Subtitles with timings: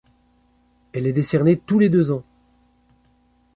[0.93, 2.23] Elle est décernée tous les deux ans.